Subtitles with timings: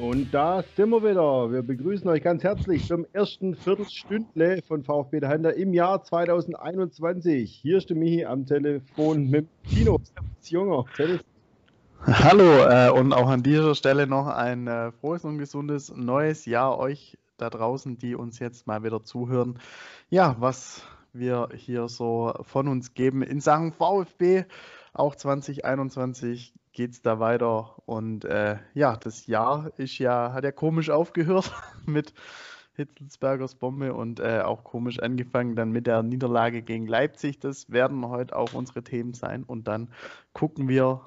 [0.00, 1.50] Und da sind wir wieder.
[1.50, 7.52] Wir begrüßen euch ganz herzlich zum ersten Viertelstündle von VfB der Handel im Jahr 2021.
[7.62, 10.00] Hier ist der Michi am Telefon mit Tino.
[10.44, 10.84] Junger.
[12.06, 16.78] Hallo äh, und auch an dieser Stelle noch ein äh, frohes und gesundes neues Jahr
[16.78, 19.58] euch da draußen, die uns jetzt mal wieder zuhören.
[20.10, 24.44] Ja, was wir hier so von uns geben in Sachen VfB.
[24.92, 27.82] Auch 2021 geht es da weiter.
[27.86, 31.52] Und äh, ja, das Jahr ist ja, hat ja komisch aufgehört
[31.86, 32.14] mit
[32.74, 37.40] Hitzelsbergers Bombe und äh, auch komisch angefangen dann mit der Niederlage gegen Leipzig.
[37.40, 39.42] Das werden heute auch unsere Themen sein.
[39.42, 39.88] Und dann
[40.32, 41.00] gucken wir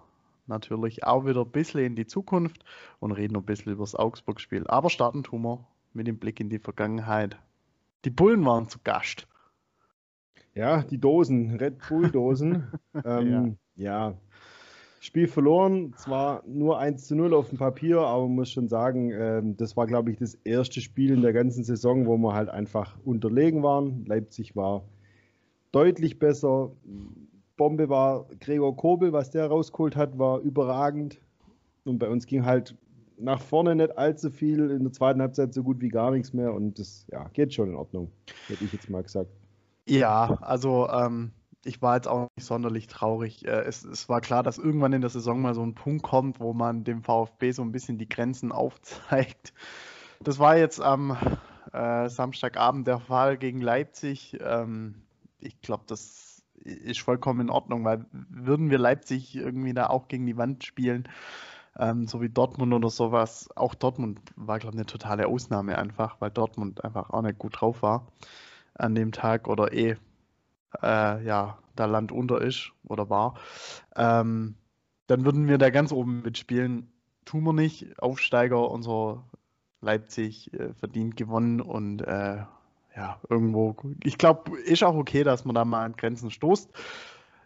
[0.48, 2.66] natürlich auch wieder ein bisschen in die Zukunft
[3.00, 4.68] und reden ein bisschen über das Augsburg-Spiel.
[4.68, 7.38] Aber starten tun wir mit dem Blick in die Vergangenheit.
[8.04, 9.28] Die Bullen waren zu Gast.
[10.54, 12.68] Ja, die Dosen, Red Bull-Dosen.
[13.06, 14.14] ähm, ja.
[15.04, 19.10] Spiel verloren, zwar nur 1 zu 0 auf dem Papier, aber man muss schon sagen,
[19.12, 22.50] äh, das war, glaube ich, das erste Spiel in der ganzen Saison, wo wir halt
[22.50, 24.06] einfach unterlegen waren.
[24.06, 24.84] Leipzig war
[25.72, 26.72] deutlich besser.
[27.58, 31.20] Bombe war Gregor Kobel, was der rausgeholt hat, war überragend.
[31.84, 32.76] Und bei uns ging halt
[33.18, 36.54] nach vorne nicht allzu viel, in der zweiten Halbzeit so gut wie gar nichts mehr
[36.54, 38.12] und das ja, geht schon in Ordnung,
[38.48, 39.30] hätte ich jetzt mal gesagt.
[39.88, 41.32] Ja, also ähm,
[41.64, 43.46] ich war jetzt auch nicht sonderlich traurig.
[43.46, 46.40] Äh, es, es, war klar, dass irgendwann in der Saison mal so ein Punkt kommt,
[46.40, 49.54] wo man dem VfB so ein bisschen die Grenzen aufzeigt.
[50.20, 51.18] Das war jetzt am
[51.74, 54.38] äh, Samstagabend der Fall gegen Leipzig.
[54.42, 54.96] Ähm,
[55.40, 60.26] ich glaube, das ist vollkommen in Ordnung, weil würden wir Leipzig irgendwie da auch gegen
[60.26, 61.08] die Wand spielen,
[61.80, 66.18] ähm, so wie Dortmund oder sowas, auch Dortmund war, glaube ich, eine totale Ausnahme einfach,
[66.20, 68.08] weil Dortmund einfach auch nicht gut drauf war
[68.76, 69.98] an dem Tag oder eh
[70.82, 73.36] äh, ja, da Land unter ist oder war,
[73.96, 74.56] ähm,
[75.08, 76.92] dann würden wir da ganz oben mitspielen.
[77.26, 78.00] Tun wir nicht.
[78.00, 79.24] Aufsteiger, unser
[79.82, 82.44] Leipzig äh, verdient gewonnen und äh,
[82.96, 86.70] ja, irgendwo, ich glaube, ist auch okay, dass man da mal an Grenzen stoßt.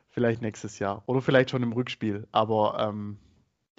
[0.10, 2.28] Vielleicht nächstes Jahr oder vielleicht schon im Rückspiel.
[2.32, 3.18] Aber ähm,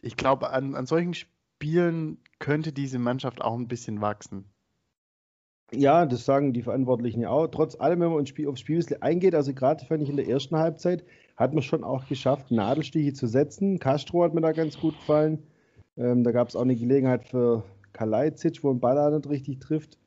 [0.01, 4.45] ich glaube, an, an solchen Spielen könnte diese Mannschaft auch ein bisschen wachsen.
[5.73, 7.49] Ja, das sagen die Verantwortlichen ja auch.
[7.49, 10.29] Trotz allem, wenn man aufs Spiel, aufs Spiel eingeht, also gerade fand ich in der
[10.29, 11.05] ersten Halbzeit,
[11.37, 13.79] hat man schon auch geschafft, Nadelstiche zu setzen.
[13.79, 15.43] Castro hat mir da ganz gut gefallen.
[15.97, 19.99] Ähm, da gab es auch eine Gelegenheit für Kalajdzic, wo ein Ball nicht richtig trifft.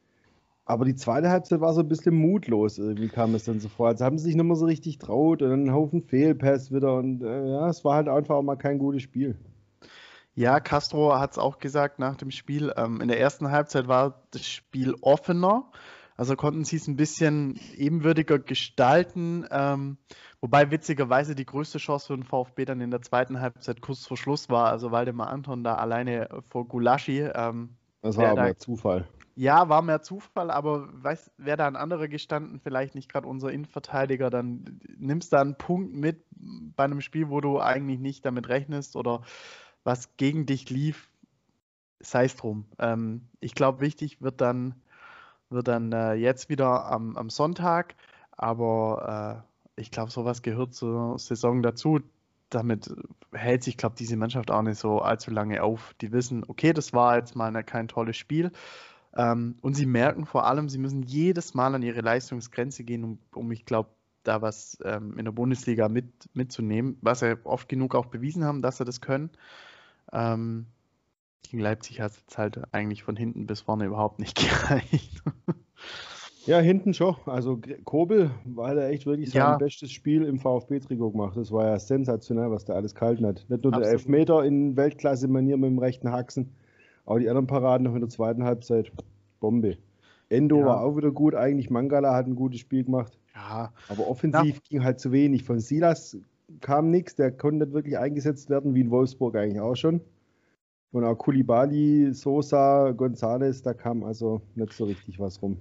[0.65, 3.87] Aber die zweite Halbzeit war so ein bisschen mutlos, irgendwie kam es dann so vor.
[3.87, 6.95] Also haben sie sich nicht mehr so richtig traut und dann ein Haufen Fehlpass wieder.
[6.95, 9.35] Und äh, ja, es war halt einfach auch mal kein gutes Spiel.
[10.35, 12.73] Ja, Castro hat es auch gesagt nach dem Spiel.
[12.77, 15.71] Ähm, in der ersten Halbzeit war das Spiel offener.
[16.15, 19.45] Also konnten sie es ein bisschen ebenwürdiger gestalten.
[19.51, 19.97] Ähm,
[20.41, 24.17] wobei witzigerweise die größte Chance für den VfB dann in der zweiten Halbzeit kurz vor
[24.17, 24.69] Schluss war.
[24.69, 27.21] Also Waldemar Anton da alleine vor Gulaschi.
[27.21, 29.07] Ähm, das war aber da, Zufall.
[29.35, 30.89] Ja, war mehr Zufall, aber
[31.37, 35.55] wäre da ein anderer gestanden, vielleicht nicht gerade unser Innenverteidiger, dann nimmst du da einen
[35.55, 39.21] Punkt mit bei einem Spiel, wo du eigentlich nicht damit rechnest oder
[39.83, 41.09] was gegen dich lief,
[41.99, 42.65] sei es drum.
[42.79, 44.75] Ähm, ich glaube, wichtig wird dann,
[45.49, 47.95] wird dann äh, jetzt wieder am, am Sonntag,
[48.31, 49.45] aber
[49.75, 51.99] äh, ich glaube, sowas gehört zur Saison dazu.
[52.49, 52.93] Damit
[53.31, 55.93] hält sich, glaube diese Mannschaft auch nicht so allzu lange auf.
[56.01, 58.51] Die wissen, okay, das war jetzt mal eine, kein tolles Spiel.
[59.15, 63.19] Ähm, und sie merken vor allem, sie müssen jedes Mal an ihre Leistungsgrenze gehen, um,
[63.33, 63.89] um ich glaube,
[64.29, 68.61] da was ähm, in der Bundesliga mit, mitzunehmen, was sie oft genug auch bewiesen haben,
[68.61, 69.31] dass sie das können.
[70.13, 70.67] Ähm,
[71.43, 75.23] gegen Leipzig hat es halt eigentlich von hinten bis vorne überhaupt nicht gereicht.
[76.45, 77.15] Ja, hinten schon.
[77.25, 79.57] Also Kobel war da echt wirklich sein ja.
[79.57, 81.35] bestes Spiel im VfB-Trikot gemacht.
[81.35, 83.45] Das war ja sensationell, was der alles gehalten hat.
[83.49, 83.83] Nicht nur Absolut.
[83.83, 86.55] der Elfmeter in Weltklasse-Manier mit dem rechten Haxen,
[87.05, 88.91] auch die anderen Paraden noch in der zweiten Halbzeit.
[89.39, 89.77] Bombe.
[90.29, 90.65] Endo ja.
[90.65, 91.35] war auch wieder gut.
[91.35, 93.18] Eigentlich Mangala hat ein gutes Spiel gemacht.
[93.39, 93.73] Ja.
[93.87, 94.61] Aber offensiv ja.
[94.69, 95.43] ging halt zu wenig.
[95.43, 96.17] Von Silas
[96.61, 100.01] kam nichts, der konnte nicht wirklich eingesetzt werden, wie in Wolfsburg eigentlich auch schon.
[100.91, 105.57] Und auch Kulibali, Sosa, Gonzales, da kam also nicht so richtig was rum.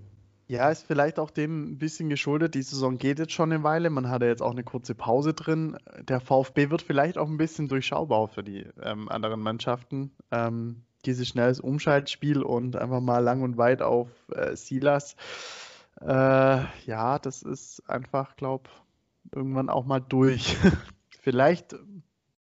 [0.46, 2.54] Ja, ist vielleicht auch dem ein bisschen geschuldet.
[2.54, 3.90] Die Saison geht jetzt schon eine Weile.
[3.90, 5.76] Man hatte jetzt auch eine kurze Pause drin.
[6.00, 10.10] Der VfB wird vielleicht auch ein bisschen durchschaubar für die ähm, anderen Mannschaften.
[10.30, 15.16] Ähm, dieses schnelles Umschaltspiel und einfach mal lang und weit auf äh, Silas.
[16.00, 18.70] Äh, ja, das ist einfach, glaube
[19.32, 20.56] irgendwann auch mal durch.
[21.20, 21.74] Vielleicht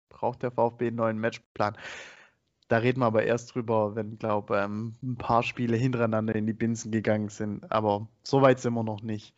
[0.09, 1.77] braucht der VfB einen neuen Matchplan.
[2.67, 6.53] Da reden wir aber erst drüber, wenn, glaube ähm, ein paar Spiele hintereinander in die
[6.53, 7.71] Binsen gegangen sind.
[7.71, 9.33] Aber so weit sind wir noch nicht.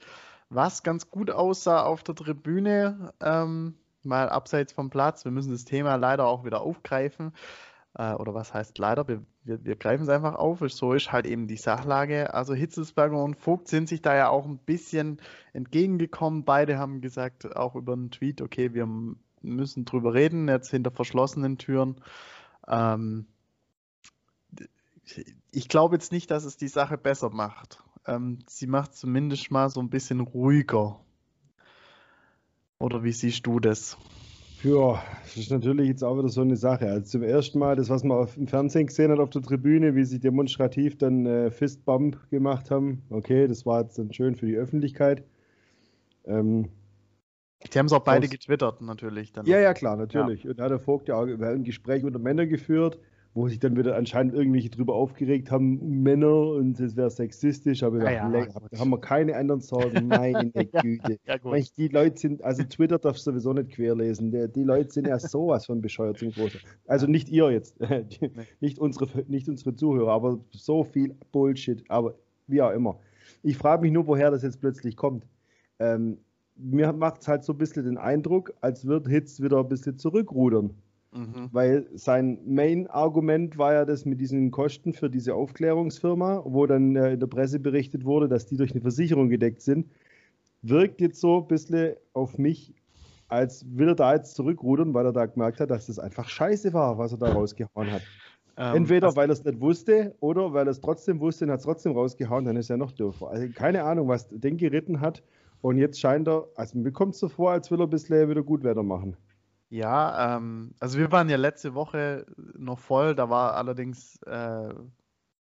[0.49, 5.65] Was ganz gut aussah auf der Tribüne, ähm, mal abseits vom Platz, wir müssen das
[5.65, 7.33] Thema leider auch wieder aufgreifen,
[7.95, 9.07] Äh, oder was heißt leider?
[9.07, 10.59] Wir, wir, wir greifen es einfach auf.
[10.67, 12.33] So ist halt eben die Sachlage.
[12.33, 15.21] Also Hitzelsberger und Vogt sind sich da ja auch ein bisschen
[15.53, 16.45] entgegengekommen.
[16.45, 18.87] Beide haben gesagt, auch über einen Tweet, okay, wir
[19.41, 22.01] müssen drüber reden, jetzt hinter verschlossenen Türen.
[22.67, 23.27] Ähm,
[25.51, 27.83] ich glaube jetzt nicht, dass es die Sache besser macht.
[28.05, 30.99] Ähm, sie macht zumindest mal so ein bisschen ruhiger.
[32.77, 33.97] Oder wie siehst du das?
[34.63, 36.89] Ja, das ist natürlich jetzt auch wieder so eine Sache.
[36.89, 39.95] Also zum ersten Mal, das, was man auf, im Fernsehen gesehen hat auf der Tribüne,
[39.95, 44.47] wie sie demonstrativ dann äh, Fistbump gemacht haben, okay, das war jetzt dann schön für
[44.47, 45.23] die Öffentlichkeit.
[46.25, 46.67] Ähm,
[47.73, 49.31] die haben es auch beide getwittert, natürlich.
[49.31, 50.43] Dann ja, ja, klar, natürlich.
[50.43, 50.51] Ja.
[50.51, 52.99] Und da hat der Vogt ja auch ein Gespräch unter Männern geführt
[53.39, 58.03] wo sich dann wieder anscheinend irgendwelche drüber aufgeregt haben, Männer und es wäre sexistisch, aber
[58.05, 61.19] ah, ja, da haben wir keine anderen Sorgen, meine Güte.
[61.25, 61.37] ja,
[61.77, 65.67] die Leute sind, also Twitter darf sowieso nicht querlesen, die, die Leute sind ja sowas
[65.67, 66.59] von bescheuert zum Großen.
[66.85, 67.77] Also nicht ihr jetzt,
[68.59, 72.15] nicht, unsere, nicht unsere Zuhörer, aber so viel Bullshit, aber
[72.47, 72.99] wie auch immer.
[73.41, 75.25] Ich frage mich nur, woher das jetzt plötzlich kommt.
[75.79, 76.17] Ähm,
[76.57, 79.97] mir macht es halt so ein bisschen den Eindruck, als würde Hitz wieder ein bisschen
[79.97, 80.73] zurückrudern.
[81.11, 81.49] Mhm.
[81.51, 87.13] Weil sein Main-Argument war ja das mit diesen Kosten für diese Aufklärungsfirma, wo dann äh,
[87.13, 89.87] in der Presse berichtet wurde, dass die durch eine Versicherung gedeckt sind.
[90.61, 92.75] Wirkt jetzt so ein bisschen auf mich,
[93.27, 96.73] als will er da jetzt zurückrudern, weil er da gemerkt hat, dass das einfach scheiße
[96.73, 98.03] war, was er da rausgehauen hat.
[98.57, 101.51] Ähm, Entweder also, weil er es nicht wusste oder weil er es trotzdem wusste und
[101.51, 103.29] hat es trotzdem rausgehauen, dann ist er noch dürfer.
[103.29, 105.23] Also keine Ahnung, was den geritten hat.
[105.61, 108.29] Und jetzt scheint er, also mir kommt es so vor, als will er ein bisschen
[108.29, 109.15] wieder Gutwetter machen.
[109.69, 112.25] Ja, ähm, also wir waren ja letzte Woche
[112.57, 114.73] noch voll, da war allerdings äh,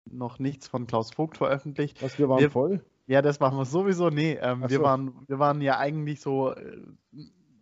[0.04, 2.02] noch nichts von Klaus Vogt veröffentlicht.
[2.02, 2.84] Was, wir waren wir, voll?
[3.06, 4.10] Ja, das machen wir sowieso.
[4.10, 4.82] Nee, ähm, wir, so.
[4.82, 6.76] waren, wir waren ja eigentlich so äh,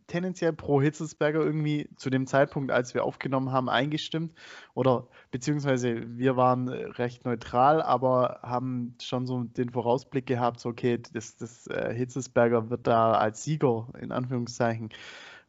[0.09, 4.35] tendenziell pro Hitzelsberger irgendwie zu dem Zeitpunkt, als wir aufgenommen haben, eingestimmt.
[4.75, 11.01] Oder beziehungsweise wir waren recht neutral, aber haben schon so den Vorausblick gehabt, so okay,
[11.12, 14.91] das, das äh, Hitzelsberger wird da als Sieger in Anführungszeichen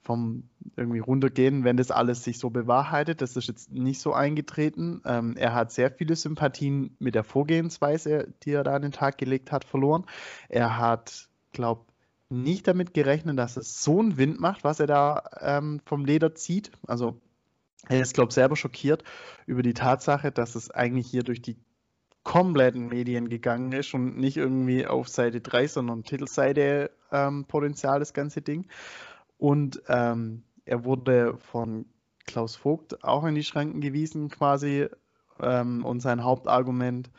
[0.07, 0.43] vom
[0.77, 3.21] irgendwie runtergehen, wenn das alles sich so bewahrheitet.
[3.21, 5.01] Das ist jetzt nicht so eingetreten.
[5.05, 9.17] Ähm, er hat sehr viele Sympathien mit der Vorgehensweise, die er da an den Tag
[9.17, 10.05] gelegt hat, verloren.
[10.47, 11.81] Er hat, glaube
[12.29, 16.35] nicht damit gerechnet, dass es so einen Wind macht, was er da ähm, vom Leder
[16.35, 16.71] zieht.
[16.87, 17.19] Also
[17.89, 19.03] er ist, glaube ich, selber schockiert
[19.45, 21.57] über die Tatsache, dass es eigentlich hier durch die
[22.23, 28.13] kompletten Medien gegangen ist und nicht irgendwie auf Seite 3, sondern Titelseite ähm, Potenzial, das
[28.13, 28.67] ganze Ding.
[29.37, 31.85] Und ähm, er wurde von
[32.25, 34.87] Klaus Vogt auch in die Schranken gewiesen, quasi.
[35.39, 37.11] Ähm, und sein Hauptargument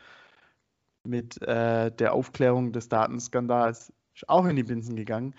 [1.03, 5.33] mit äh, der Aufklärung des Datenskandals ist auch in die Binsen gegangen.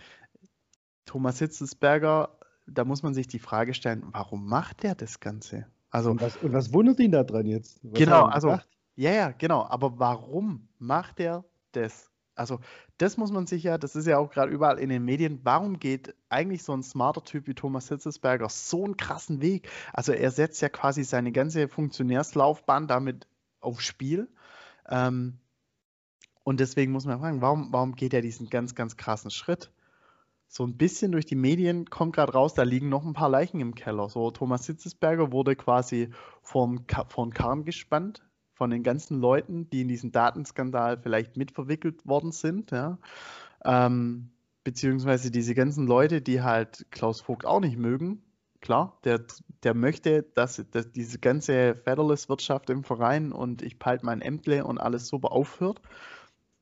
[1.04, 2.30] Thomas Hitzelsberger,
[2.66, 5.66] da muss man sich die Frage stellen, warum macht der das Ganze?
[5.90, 7.80] Also, und was, und was wundert ihn da dran jetzt?
[7.82, 8.58] Was genau, also,
[8.94, 9.64] ja, ja, genau.
[9.64, 12.10] Aber warum macht er das?
[12.40, 12.58] Also
[12.96, 15.78] das muss man sich ja, das ist ja auch gerade überall in den Medien, warum
[15.78, 19.68] geht eigentlich so ein smarter Typ wie Thomas Hitzelsberger so einen krassen Weg?
[19.92, 23.26] Also er setzt ja quasi seine ganze Funktionärslaufbahn damit
[23.60, 24.26] aufs Spiel.
[24.88, 25.38] Ähm,
[26.42, 29.70] und deswegen muss man fragen, warum, warum geht er diesen ganz, ganz krassen Schritt?
[30.48, 33.60] So ein bisschen durch die Medien kommt gerade raus, da liegen noch ein paar Leichen
[33.60, 34.08] im Keller.
[34.08, 36.08] So Thomas Hitzelsberger wurde quasi
[36.40, 38.22] vom, vom Karren gespannt
[38.60, 42.98] von den ganzen Leuten, die in diesen Datenskandal vielleicht mitverwickelt worden sind, ja.
[43.64, 44.28] Ähm,
[44.64, 48.20] beziehungsweise diese ganzen Leute, die halt Klaus Vogt auch nicht mögen,
[48.60, 49.24] klar, der,
[49.62, 54.76] der möchte, dass, dass diese ganze Federless-Wirtschaft im Verein und ich peile mein Ämtle und
[54.76, 55.80] alles super aufhört.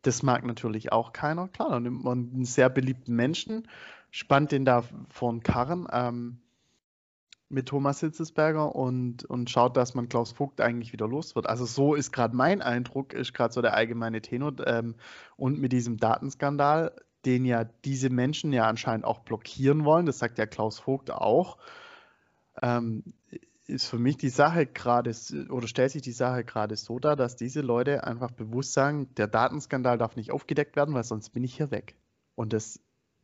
[0.03, 1.49] Das mag natürlich auch keiner.
[1.49, 3.67] Klar, dann nimmt man einen sehr beliebten Menschen,
[4.13, 5.89] spannt den da vor den Karren.
[5.91, 6.39] Ähm,
[7.49, 11.49] mit Thomas Hitzesberger und, und schaut, dass man Klaus Vogt eigentlich wieder los wird.
[11.49, 14.55] Also so ist gerade mein Eindruck, ist gerade so der allgemeine Tenor.
[14.67, 14.97] Ähm,
[15.37, 20.39] und mit diesem Datenskandal, den ja diese Menschen ja anscheinend auch blockieren wollen, das sagt
[20.39, 21.57] ja Klaus Vogt auch,
[22.63, 23.03] ähm,
[23.67, 25.15] ist für mich die Sache gerade,
[25.51, 29.27] oder stellt sich die Sache gerade so dar, dass diese Leute einfach bewusst sagen, der
[29.27, 31.95] Datenskandal darf nicht aufgedeckt werden, weil sonst bin ich hier weg.
[32.35, 32.81] Und das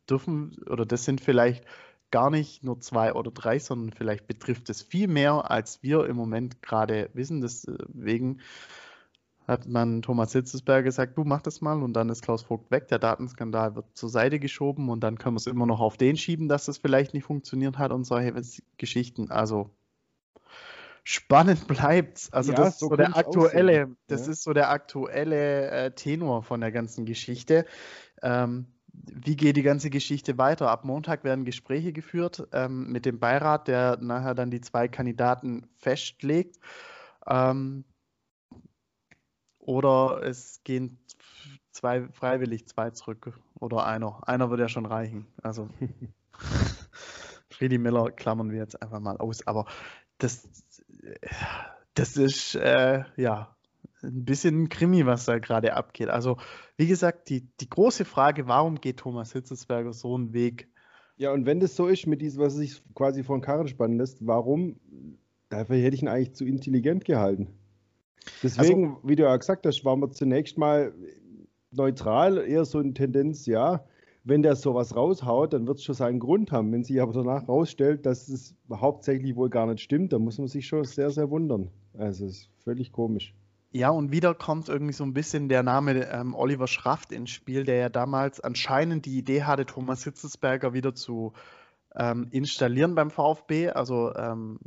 [0.09, 1.65] dürfen, oder das sind vielleicht
[2.11, 6.15] gar nicht nur zwei oder drei, sondern vielleicht betrifft es viel mehr, als wir im
[6.15, 7.41] Moment gerade wissen.
[7.41, 8.39] Deswegen
[9.47, 12.87] hat man Thomas Hitzesberger gesagt, du mach das mal und dann ist Klaus Vogt weg,
[12.87, 16.17] der Datenskandal wird zur Seite geschoben und dann können wir es immer noch auf den
[16.17, 18.33] schieben, dass es vielleicht nicht funktioniert hat und solche
[18.77, 19.29] Geschichten.
[19.29, 19.69] Also
[21.03, 22.33] spannend bleibt's.
[22.33, 24.31] Also ja, das ist so der aktuelle, das ja.
[24.31, 27.65] ist so der aktuelle äh, Tenor von der ganzen Geschichte.
[28.23, 28.65] Ähm,
[29.03, 30.69] wie geht die ganze Geschichte weiter?
[30.69, 35.67] Ab Montag werden Gespräche geführt ähm, mit dem Beirat, der nachher dann die zwei Kandidaten
[35.77, 36.59] festlegt.
[37.27, 37.85] Ähm,
[39.59, 40.99] oder es gehen
[41.71, 44.27] zwei freiwillig, zwei zurück oder einer.
[44.27, 45.27] Einer wird ja schon reichen.
[45.41, 45.69] Also
[47.49, 49.45] Friedi Miller klammern wir jetzt einfach mal aus.
[49.47, 49.65] Aber
[50.17, 50.47] das,
[51.93, 53.54] das ist äh, ja
[54.05, 56.09] ein bisschen Krimi, was da gerade abgeht.
[56.09, 56.37] Also,
[56.77, 60.69] wie gesagt, die, die große Frage, warum geht Thomas Hitzelsberger so einen Weg?
[61.17, 64.25] Ja, und wenn das so ist, mit diesem, was sich quasi von Karren spannen lässt,
[64.25, 64.79] warum?
[65.49, 67.47] Dafür hätte ich ihn eigentlich zu intelligent gehalten.
[68.43, 70.93] Deswegen, also, wie du ja gesagt hast, waren wir zunächst mal
[71.71, 73.85] neutral, eher so eine Tendenz, ja,
[74.25, 76.71] wenn der sowas raushaut, dann wird es schon seinen Grund haben.
[76.71, 80.47] Wenn sich aber danach rausstellt, dass es hauptsächlich wohl gar nicht stimmt, dann muss man
[80.47, 81.69] sich schon sehr, sehr wundern.
[81.93, 83.35] Also es ist völlig komisch.
[83.75, 87.65] Ja, und wieder kommt irgendwie so ein bisschen der Name ähm, Oliver Schraft ins Spiel,
[87.65, 91.33] der ja damals anscheinend die Idee hatte, Thomas Hitzelsberger wieder zu
[91.93, 93.71] ähm, installieren beim VfB.
[93.71, 94.59] Also ähm,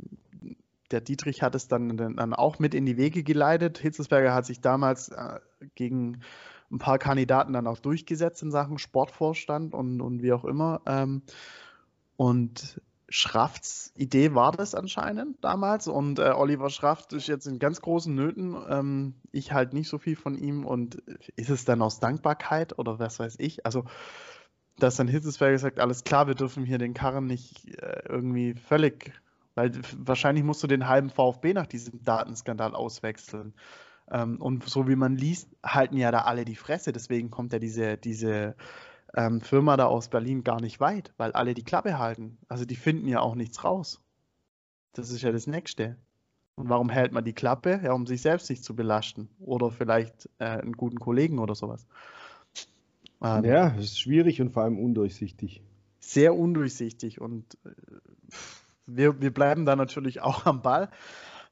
[0.91, 3.79] der Dietrich hat es dann, dann auch mit in die Wege geleitet.
[3.79, 5.39] Hitzelsberger hat sich damals äh,
[5.73, 6.21] gegen
[6.71, 10.81] ein paar Kandidaten dann auch durchgesetzt in Sachen Sportvorstand und, und wie auch immer.
[10.85, 11.23] Ähm,
[12.15, 17.81] und Schrafts Idee war das anscheinend damals und äh, Oliver Schraft ist jetzt in ganz
[17.81, 18.55] großen Nöten.
[18.69, 20.95] Ähm, ich halt nicht so viel von ihm und
[21.35, 23.65] ist es dann aus Dankbarkeit oder was weiß ich?
[23.65, 23.85] Also,
[24.77, 29.11] dass dann Hitzesberger sagt, alles klar, wir dürfen hier den Karren nicht äh, irgendwie völlig,
[29.55, 33.53] weil wahrscheinlich musst du den halben VfB nach diesem Datenskandal auswechseln.
[34.11, 36.91] Ähm, und so wie man liest, halten ja da alle die Fresse.
[36.91, 38.55] Deswegen kommt ja diese, diese
[39.15, 42.37] ähm, Firma da aus Berlin gar nicht weit, weil alle die Klappe halten.
[42.47, 44.01] Also die finden ja auch nichts raus.
[44.93, 45.97] Das ist ja das Nächste.
[46.55, 47.79] Und warum hält man die Klappe?
[47.83, 49.29] Ja, um sich selbst nicht zu belasten.
[49.39, 51.87] Oder vielleicht äh, einen guten Kollegen oder sowas.
[53.21, 55.63] Ähm, ja, das ist schwierig und vor allem undurchsichtig.
[55.99, 57.21] Sehr undurchsichtig.
[57.21, 57.69] Und äh,
[58.85, 60.89] wir, wir bleiben da natürlich auch am Ball.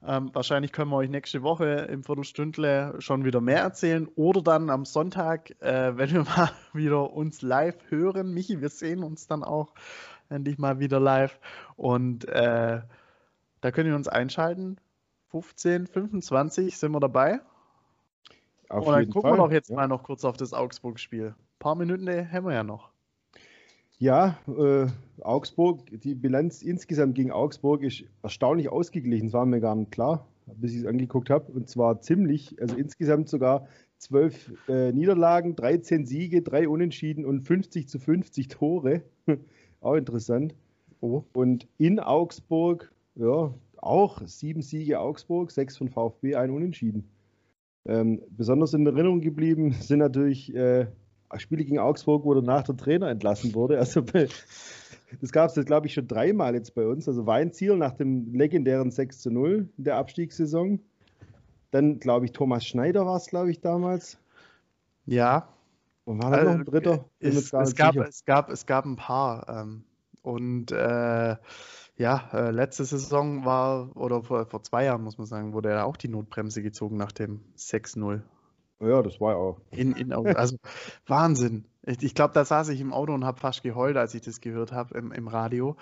[0.05, 4.69] Ähm, wahrscheinlich können wir euch nächste Woche im Viertelstündle schon wieder mehr erzählen oder dann
[4.69, 8.33] am Sonntag, äh, wenn wir mal wieder uns live hören.
[8.33, 9.73] Michi, wir sehen uns dann auch
[10.29, 11.39] endlich mal wieder live
[11.75, 12.81] und äh,
[13.61, 14.77] da könnt ihr uns einschalten.
[15.29, 17.41] 15, 25 sind wir dabei.
[18.69, 19.31] Auf und dann gucken Fall.
[19.33, 19.75] wir doch jetzt ja.
[19.75, 21.27] mal noch kurz auf das Augsburg-Spiel.
[21.27, 22.91] Ein paar Minuten haben wir ja noch.
[23.99, 24.87] Ja, äh,
[25.21, 29.27] Augsburg, die Bilanz insgesamt gegen Augsburg ist erstaunlich ausgeglichen.
[29.27, 31.51] Das war mir gar nicht klar, bis ich es angeguckt habe.
[31.51, 37.89] Und zwar ziemlich, also insgesamt sogar zwölf äh, Niederlagen, 13 Siege, drei Unentschieden und 50
[37.89, 39.01] zu 50 Tore.
[39.81, 40.53] auch interessant.
[41.01, 41.23] Oh.
[41.33, 47.09] Und in Augsburg, ja, auch sieben Siege Augsburg, sechs von VfB, ein Unentschieden.
[47.85, 50.85] Ähm, besonders in Erinnerung geblieben sind natürlich äh,
[51.37, 53.77] Spiele gegen Augsburg, wo danach der Trainer entlassen wurde.
[53.77, 54.01] Also
[55.21, 57.07] das gab es jetzt, glaube ich, schon dreimal jetzt bei uns.
[57.07, 60.79] Also Weinziel nach dem legendären 6 zu 0 in der Abstiegssaison.
[61.71, 64.17] Dann, glaube ich, Thomas Schneider war es, glaube ich, damals.
[65.05, 65.49] Ja.
[66.05, 67.05] Und war da noch ein also, dritter?
[67.19, 69.47] Es, es, gab, es, gab, es gab ein paar.
[69.49, 69.83] Ähm,
[70.21, 71.35] und äh,
[71.97, 75.85] ja, äh, letzte Saison war, oder vor, vor zwei Jahren, muss man sagen, wurde er
[75.85, 78.21] auch die Notbremse gezogen nach dem 6-0.
[78.79, 79.59] Ja, das war ja auch.
[79.71, 80.57] In, in, also
[81.07, 81.65] Wahnsinn.
[81.83, 84.41] Ich, ich glaube, da saß ich im Auto und habe fast geheult, als ich das
[84.41, 85.77] gehört habe im, im Radio.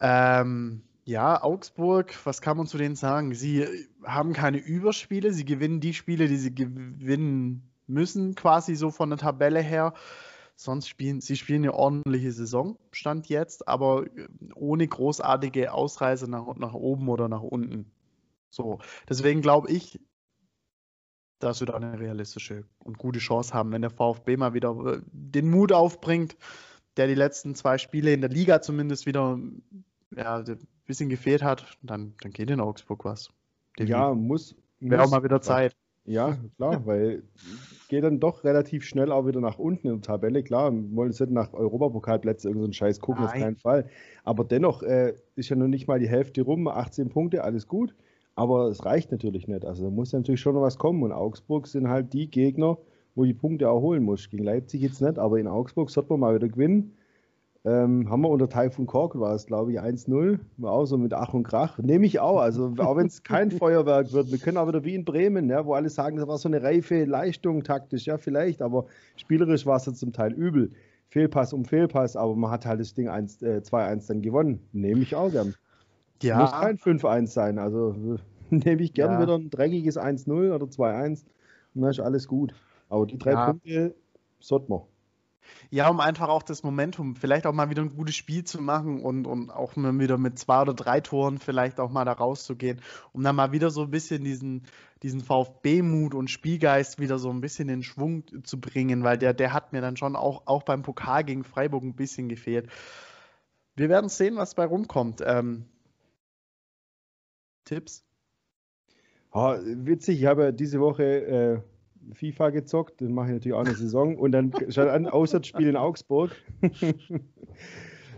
[0.00, 3.32] Ähm, ja, Augsburg, was kann man zu denen sagen?
[3.32, 3.64] Sie
[4.04, 9.18] haben keine Überspiele, sie gewinnen die Spiele, die sie gewinnen müssen, quasi so von der
[9.18, 9.94] Tabelle her.
[10.56, 14.06] Sonst spielen sie spielen eine ordentliche Saison, stand jetzt, aber
[14.54, 17.90] ohne großartige Ausreise nach, nach oben oder nach unten.
[18.50, 20.00] So, deswegen glaube ich,
[21.38, 25.00] dass wir da eine realistische und gute Chance haben, wenn der VfB mal wieder äh,
[25.12, 26.36] den Mut aufbringt,
[26.96, 29.38] der die letzten zwei Spiele in der Liga zumindest wieder
[30.14, 33.30] ja, ein bisschen gefehlt hat, dann, dann geht in Augsburg was.
[33.78, 33.90] Definitiv.
[33.90, 34.56] Ja, muss.
[34.80, 35.76] Wäre auch mal wieder Zeit.
[36.04, 37.24] Ja, klar, weil
[37.88, 40.42] geht dann doch relativ schnell auch wieder nach unten in der Tabelle.
[40.42, 43.34] Klar, wir wollen jetzt nicht nach Europapokalplätze irgendeinen so Scheiß gucken, Nein.
[43.34, 43.90] auf keinen Fall.
[44.22, 47.94] Aber dennoch äh, ist ja noch nicht mal die Hälfte rum, 18 Punkte, alles gut.
[48.36, 49.64] Aber es reicht natürlich nicht.
[49.64, 51.02] Also da muss natürlich schon noch was kommen.
[51.02, 52.78] Und Augsburg sind halt die Gegner,
[53.14, 54.30] wo die Punkte auch holen muss.
[54.30, 56.92] Gegen Leipzig jetzt nicht, aber in Augsburg sollte man mal wieder gewinnen.
[57.64, 61.12] Ähm, haben wir unter Taifun Kork, war es glaube ich 1-0, war auch so mit
[61.12, 61.78] Ach und Krach.
[61.78, 64.30] Nehme ich auch, also auch wenn es kein Feuerwerk wird.
[64.30, 66.62] Wir können auch wieder wie in Bremen, ja, wo alle sagen, das war so eine
[66.62, 70.70] reife Leistung taktisch, ja vielleicht, aber spielerisch war es zum Teil übel.
[71.08, 74.60] Fehlpass um Fehlpass, aber man hat halt das Ding 1, äh, 2-1 dann gewonnen.
[74.72, 75.56] Nehme ich auch gern.
[76.22, 76.38] Ja.
[76.38, 77.58] Muss kein 5-1 sein.
[77.58, 78.18] Also
[78.50, 79.22] nehme ich gern ja.
[79.22, 81.24] wieder ein dreckiges 1-0 oder 2-1
[81.74, 82.54] und dann ist alles gut.
[82.88, 83.46] Aber die drei ja.
[83.46, 83.94] Punkte
[84.40, 84.86] sollten wir.
[85.70, 89.02] Ja, um einfach auch das Momentum, vielleicht auch mal wieder ein gutes Spiel zu machen
[89.02, 92.80] und, und auch mal wieder mit zwei oder drei Toren vielleicht auch mal da rauszugehen,
[93.12, 94.66] um dann mal wieder so ein bisschen diesen,
[95.02, 99.52] diesen VfB-Mut und Spielgeist wieder so ein bisschen in Schwung zu bringen, weil der, der
[99.52, 102.68] hat mir dann schon auch, auch beim Pokal gegen Freiburg ein bisschen gefehlt.
[103.76, 105.22] Wir werden sehen, was bei rumkommt.
[105.24, 105.66] Ähm,
[107.66, 108.04] Tipps?
[109.32, 113.66] Oh, witzig, ich habe ja diese Woche äh, FIFA gezockt, das mache ich natürlich auch
[113.66, 116.30] eine Saison und dann schaut an, Auswärtsspiel in Augsburg.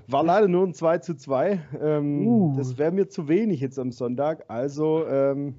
[0.07, 1.61] War leider nur ein 2 zu 2.
[1.81, 2.57] Ähm, uh.
[2.57, 4.45] Das wäre mir zu wenig jetzt am Sonntag.
[4.49, 5.57] Also ähm,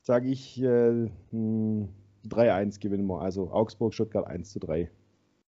[0.00, 1.90] sage ich äh, 3-1 hm,
[2.80, 3.20] gewinnen wir.
[3.20, 4.90] Also Augsburg, Stuttgart 1 zu 3.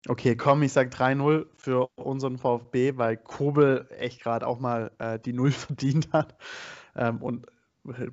[0.09, 5.19] Okay, komm, ich sage 3-0 für unseren VfB, weil Kobel echt gerade auch mal äh,
[5.19, 6.35] die Null verdient hat.
[6.95, 7.47] Ähm, und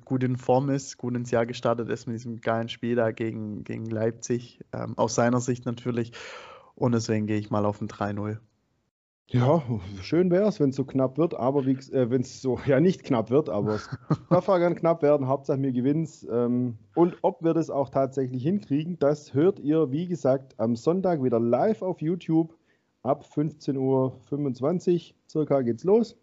[0.05, 3.63] gut in Form ist, gut ins Jahr gestartet ist mit diesem geilen Spiel da gegen,
[3.63, 6.11] gegen Leipzig, ähm, aus seiner Sicht natürlich.
[6.75, 8.37] Und deswegen gehe ich mal auf ein 3-0.
[9.31, 9.61] Ja,
[10.01, 13.03] schön wäre es, wenn es so knapp wird, aber äh, wenn es so, ja nicht
[13.03, 13.87] knapp wird, aber es
[14.31, 16.27] darf auch knapp werden, Hauptsache wir gewinnen es.
[16.31, 21.21] Ähm, und ob wir das auch tatsächlich hinkriegen, das hört ihr, wie gesagt, am Sonntag
[21.23, 22.55] wieder live auf YouTube.
[23.03, 26.17] Ab 15.25 Uhr circa geht's los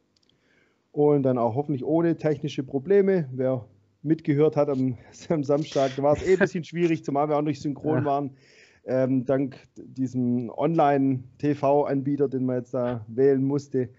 [0.96, 3.28] und dann auch hoffentlich ohne technische Probleme.
[3.32, 3.66] Wer
[4.02, 4.96] mitgehört hat am,
[5.28, 8.04] am Samstag, da war es eh ein bisschen schwierig, zumal wir auch nicht synchron ja.
[8.04, 8.30] waren.
[8.86, 13.90] Ähm, dank diesem Online-TV-Anbieter, den man jetzt da wählen musste.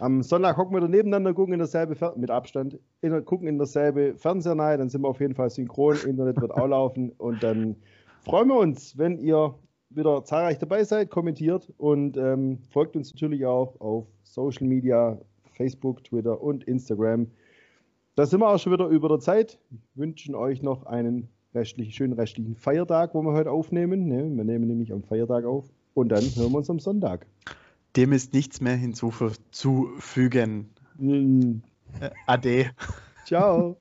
[0.00, 3.58] Am Sonntag hocken wir da nebeneinander, gucken in derselbe, Fer mit Abstand, in, gucken in
[3.58, 7.42] derselbe Fernseher rein, dann sind wir auf jeden Fall synchron, Internet wird auch laufen und
[7.42, 7.76] dann
[8.24, 9.54] freuen wir uns, wenn ihr
[9.90, 15.20] wieder zahlreich dabei seid, kommentiert und ähm, folgt uns natürlich auch auf Social Media,
[15.60, 17.26] Facebook, Twitter und Instagram.
[18.14, 19.58] Da sind wir auch schon wieder über der Zeit.
[19.68, 24.06] Wir wünschen euch noch einen restlichen, schönen restlichen Feiertag, wo wir heute aufnehmen.
[24.06, 24.24] Ne?
[24.34, 27.26] Wir nehmen nämlich am Feiertag auf und dann hören wir uns am Sonntag.
[27.94, 30.70] Dem ist nichts mehr hinzuzufügen.
[30.96, 31.56] Mm.
[32.26, 32.70] Ade.
[33.26, 33.76] Ciao.